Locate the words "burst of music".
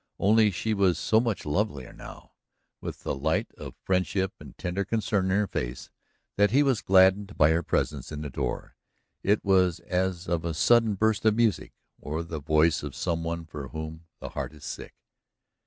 10.95-11.73